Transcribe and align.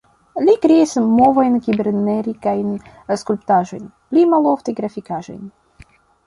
Li 0.45 0.53
kreis 0.61 0.93
movajn-kibernerikajn 1.17 2.71
skulptaĵojn, 3.25 3.85
pli 4.15 4.25
malofte 4.33 4.77
grafikaĵojn. 4.81 5.47